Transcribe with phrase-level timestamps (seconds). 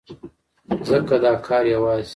[0.89, 2.09] ځکه دا کار يوازې